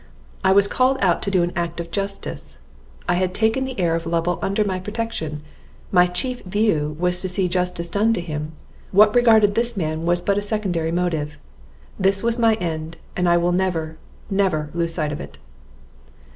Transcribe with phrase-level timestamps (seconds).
[0.43, 2.57] I was called out to do an act of justice;
[3.07, 5.43] I had taken the heir of Lovel under my protection,
[5.91, 8.53] my chief view was to see justice done to him;
[8.91, 11.37] what regarded this man was but a secondary motive.
[11.99, 15.37] This was my end, and I will never, never lose sight of it."